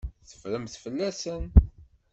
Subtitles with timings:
[0.29, 1.43] Teffremt fell-asen.